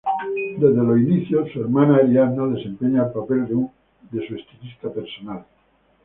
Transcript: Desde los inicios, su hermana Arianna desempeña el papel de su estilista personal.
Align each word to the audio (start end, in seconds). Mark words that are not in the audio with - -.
Desde 0.57 0.83
los 0.83 0.97
inicios, 0.99 1.51
su 1.51 1.61
hermana 1.61 1.97
Arianna 1.97 2.47
desempeña 2.47 3.03
el 3.05 3.11
papel 3.11 3.45
de 4.09 4.27
su 4.27 4.33
estilista 4.35 4.91
personal. 4.91 5.45